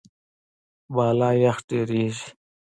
[0.93, 2.27] بالا یخ ډېریږي.